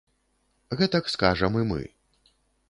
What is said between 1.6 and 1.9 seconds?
і мы.